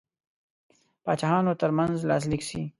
پاچاهانو 1.03 1.53
ترمنځ 1.61 1.95
لاسلیک 2.09 2.41
سي. 2.49 2.61